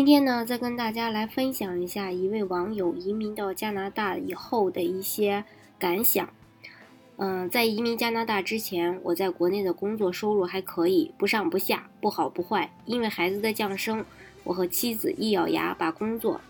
[0.00, 5.44] 今天呢，再跟大家来分享一下一位网友移民到加拿大以后的一些
[5.78, 6.26] 感想。
[7.18, 12.72] 嗯，在移民加拿大之前，我在国内的工作收入还可以，不上不下，不好不坏。
[12.86, 14.02] 因为孩子的降生，
[14.42, 16.40] 我和妻子一咬牙把工作，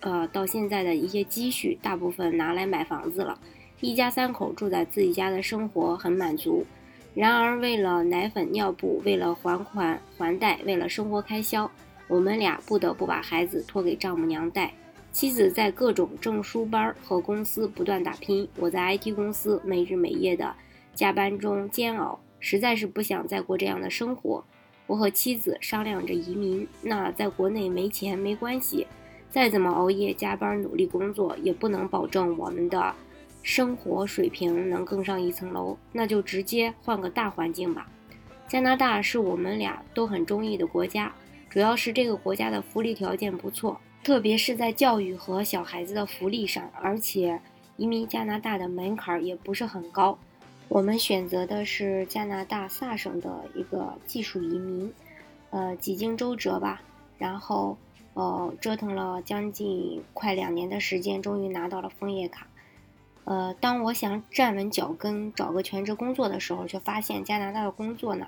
[0.00, 3.38] 呃，到现在的一些积蓄大部分拿来买房子了。
[3.80, 6.66] 一家三口住在自己家的生活很满足。
[7.14, 11.70] 然而，为了奶粉、尿布，为了还款还贷，为了生活开销。
[12.08, 14.72] 我们俩不得不把孩子托给丈母娘带，
[15.12, 20.54] 妻子在各种证书班和公司不断打拼，我在 IT 公司没日没夜的
[20.94, 24.44] 加班中煎熬，实在是不想再过这样的生活。
[24.86, 28.86] 我和妻子商量着移民，那在国内没钱没关系，
[29.28, 32.94] 再怎么熬夜加班努力工作，也不能保证我们的
[33.42, 37.88] 生活水平能更上一层楼，那就直接换个大环境吧。
[38.46, 41.12] 加拿大是我们俩都很中意的国家。
[41.56, 47.40] 主要是这个国家的福利条件不错，特别是在教育和小孩子的福利上，而且
[47.78, 50.18] 移民加拿大的门槛也不是很高。
[50.68, 54.92] 我们选择的是加拿大萨省的一个技术移民，
[55.48, 56.82] 呃，几经周折吧，
[57.16, 57.78] 然后
[58.12, 62.46] 呃折腾了将近快两年的时间，终于拿到了枫叶卡。
[63.24, 68.26] 呃，当我想站稳脚跟，找个全职工作的时候，却发现加拿大的工作呢。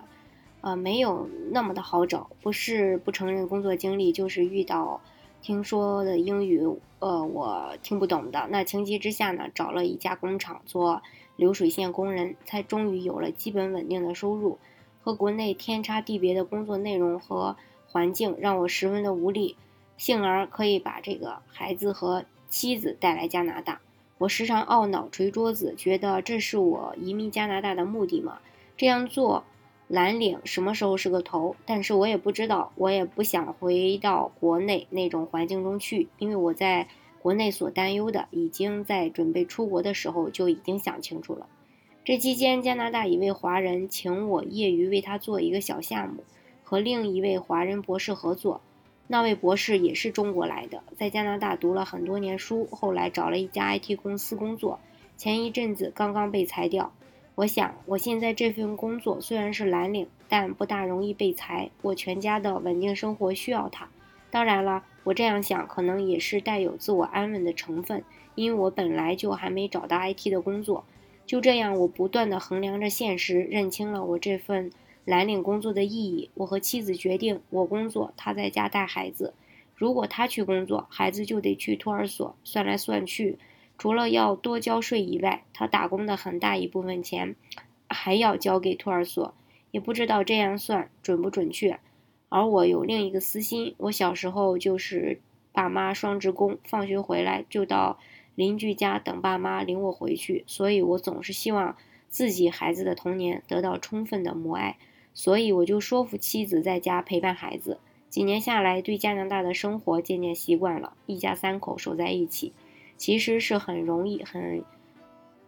[0.61, 5.01] 呃，没有那么的好找，不是不承认工作经历，就是遇到
[5.41, 6.67] 听说的英语，
[6.99, 8.49] 呃，我听不懂的。
[8.51, 11.01] 那情急之下呢，找了一家工厂做
[11.37, 14.59] 流水线工人，才终于有了基本稳定的收入。
[15.01, 19.57] 和国内天差地别的工作内容和环境，让我十分的无力。
[19.97, 23.81] 幸而可以把这个孩子和妻子带来加拿大，
[24.19, 28.39] 我时常懊恼捶桌子，觉得这是我移民加拿大的目的吗？
[28.77, 29.45] 这样做。
[29.89, 31.57] 蓝领什么时候是个头？
[31.65, 36.89] 但是我也不知道，我也不想回到国内那种环境中去，因为我在
[37.21, 41.47] 国内所担忧的，已经在准备出国的时候就已经想清楚了。
[42.05, 46.23] 这期间，加拿大一位华人请我业余为他做一个小项目，
[46.63, 48.61] 和另一位华人博士合作。
[49.07, 54.81] 那位博士也是中国来的，在加拿大读了很多年书，后来找了一家 IT 公司工作，
[55.17, 56.93] 前一阵子刚刚被裁掉。
[57.39, 61.71] 我想，我现在这份工作虽然是蓝领，但不大容易被裁。
[61.83, 63.89] 我全家的稳定生活需要它。
[64.29, 68.03] 当然了，我这样想可能也是带有自我安稳的成分，
[68.35, 70.85] 因为我本来就还没找到 IT 的工作。
[71.27, 74.73] 就这样，我不断地衡量着现实，认清了我这份
[75.05, 76.31] 蓝领工作的意义。
[76.35, 79.33] 我和妻子决定，我工作，他在家带孩子。
[79.77, 82.35] 如果他去工作，孩子就得去托儿所。
[82.43, 83.39] 算来算去。
[83.79, 87.37] 除了要多交税以外，他打工的很大一部分钱
[87.89, 89.33] 还要交给托儿所，
[89.71, 91.79] 也不知道这样算准不准确。
[92.29, 95.21] 而我有另一个私心，我小时候就是
[95.53, 97.99] 爸妈双职工，放学回来就到
[98.35, 101.77] 邻居家等爸妈领我回去，所以我总是希望
[102.09, 104.77] 自己孩子的童年得到充分的母爱，
[105.15, 107.79] 所以我就说服妻子在家陪伴孩子。
[108.11, 112.53] 几年下来，对加拿大的生活渐渐习惯了，一家三口守在一起。
[112.99, 114.63] 其实是很容易、很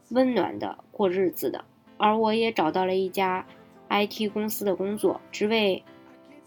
[0.08, 1.64] 温暖的过日子的，
[1.98, 3.44] 而我也找到了一家
[3.90, 5.82] IT 公司的工作，职位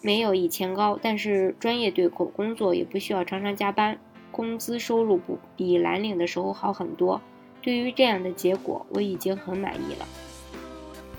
[0.01, 3.99] 没有以前高，但是专业对口，工作也不需要常常加班，
[4.31, 7.21] 工资收入不比蓝领的时候好很多。
[7.61, 10.07] 对于这样的结果，我已经很满意了。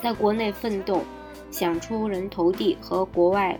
[0.01, 1.03] 在国内奋斗，
[1.51, 3.59] 想出人头地，和国外。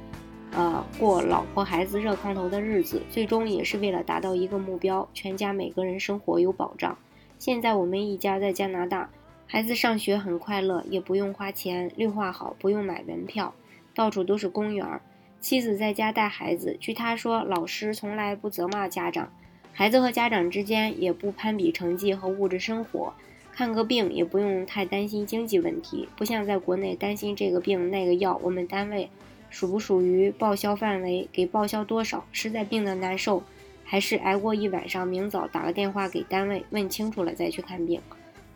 [0.57, 6.97] 呃，过老婆孩子热炕头的日子，最终也是为了达到一个目标：全家每个人生活有保障。
[7.41, 9.11] 现在我们一家在加拿大，
[9.49, 13.53] 孩子上学很快乐，也不用花钱，绿化好，不用买门票，
[13.97, 15.01] 到处都是公园。
[15.41, 19.33] 妻子在家带孩子，据她说，老师从来不责骂家长，
[19.73, 23.13] 孩子和家长之间也不攀比成绩和物质生活，
[23.53, 29.11] 看个病也不用太担心经济问题，不像在国内担心这个病那个药，我们单位。
[29.55, 31.29] 属不属于报销范围？
[31.33, 32.25] 给报销多少？
[32.33, 33.41] 实在病得难受，
[33.85, 38.01] 还是挨过一晚上，明早打个电话给单位问清楚了再去看病。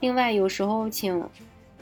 [0.00, 1.24] 另外，有时候请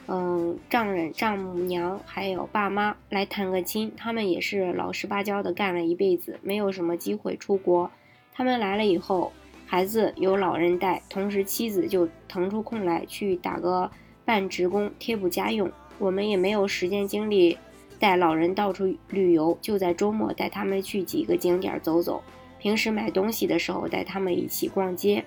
[0.06, 7.90] 嗯，丈人、丈母娘还有爸妈来探个亲，他们也是老实巴交的干了一辈子，没有什么机会出国。
[8.34, 9.32] 他们来了以后，
[9.64, 13.90] 孩子由老人带，同时妻子就腾出空来去打个
[14.26, 15.72] 半职工贴补家用。
[15.98, 17.56] 我们也没有时间精力
[17.98, 22.22] 带老人到处旅游，就在周末带他们去几个景点走走。
[22.58, 25.24] 平时买东西的时候带他们一起逛街。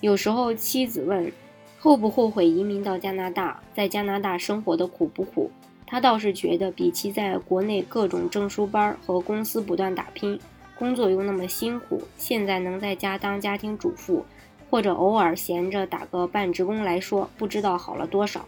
[0.00, 1.32] 有时候妻子问
[1.78, 5.50] 后不后悔移民到加拿大，在加拿大生活的苦不苦？
[5.86, 10.38] 他倒是觉得比起在国内各种证书班和公司不断打拼，
[10.78, 14.24] 工作又那么辛苦，现在能在家当家庭主妇，
[14.70, 18.44] 或者偶尔闲着打个半职工来说，不知道好了多少。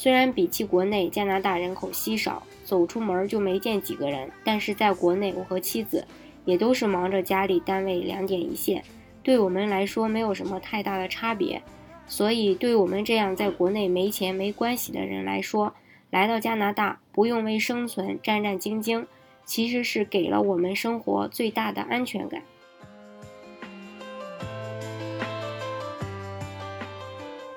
[0.00, 6.06] 虽然比起国内，加拿大人口稀少，走出门就没见几个人，但是在国内，我和妻子
[6.46, 8.82] 也都是忙着家里单位两点一线，
[9.22, 11.60] 对我们来说没有什么太大的差别。
[12.06, 15.74] 所以，对我们这样在国内没钱没关系的人来说，
[16.08, 19.04] 来到加拿大不用为生存战战兢兢，
[19.44, 22.40] 其实是给了我们生活最大的安全感。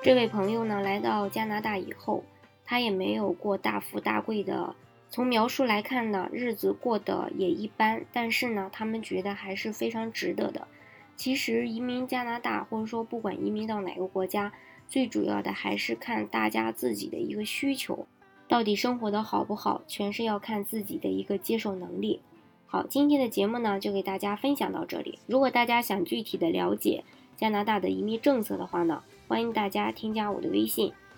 [0.02, 2.22] 这位朋友呢，来到加拿大以后，
[2.64, 4.74] 他也没有过大富大贵的。
[5.10, 10.66] 从描述来看呢，日子过得也一般，但是呢，他们觉得还是非常值得的。
[11.14, 14.52] 其实移民加拿大，或者说不管移民到哪个国家，
[14.88, 18.08] 最主要的还是看大家自己的一个需求，
[18.48, 22.20] 到底生活的好不好，全是要看自己的一个接受能力。
[22.66, 25.20] 好，今天的节目呢，就给大家分享到这里。
[25.28, 27.04] 如果大家想具体的了解
[27.36, 30.92] 加拿大的移民政策的话呢，欢迎大家添加我的微信